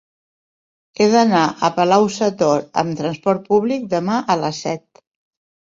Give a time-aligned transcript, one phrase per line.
[1.03, 5.07] He d'anar a Palau-sator amb trasport públic demà a les set.